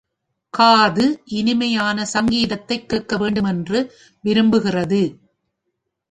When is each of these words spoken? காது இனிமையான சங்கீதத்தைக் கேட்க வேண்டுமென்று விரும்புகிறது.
காது 0.49 1.21
இனிமையான 1.25 2.05
சங்கீதத்தைக் 2.13 2.89
கேட்க 2.89 3.17
வேண்டுமென்று 3.17 3.93
விரும்புகிறது. 4.23 5.01